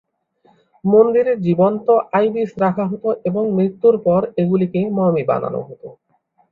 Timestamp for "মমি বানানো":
4.97-5.59